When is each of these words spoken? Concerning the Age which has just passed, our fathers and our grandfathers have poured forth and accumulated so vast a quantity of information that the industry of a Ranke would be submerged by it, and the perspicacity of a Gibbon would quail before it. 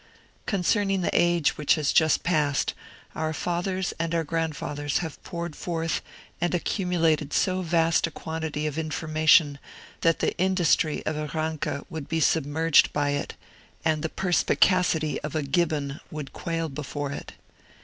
Concerning 0.47 1.01
the 1.01 1.13
Age 1.15 1.59
which 1.59 1.75
has 1.75 1.93
just 1.93 2.23
passed, 2.23 2.73
our 3.13 3.33
fathers 3.33 3.93
and 3.99 4.15
our 4.15 4.23
grandfathers 4.23 4.97
have 4.97 5.21
poured 5.23 5.55
forth 5.55 6.01
and 6.41 6.55
accumulated 6.55 7.33
so 7.33 7.61
vast 7.61 8.07
a 8.07 8.09
quantity 8.09 8.65
of 8.65 8.79
information 8.79 9.59
that 9.99 10.17
the 10.17 10.35
industry 10.39 11.05
of 11.05 11.15
a 11.17 11.27
Ranke 11.37 11.85
would 11.91 12.09
be 12.09 12.19
submerged 12.19 12.91
by 12.93 13.11
it, 13.11 13.35
and 13.85 14.01
the 14.01 14.09
perspicacity 14.09 15.21
of 15.21 15.35
a 15.35 15.43
Gibbon 15.43 15.99
would 16.09 16.33
quail 16.33 16.67
before 16.67 17.11
it. 17.11 17.33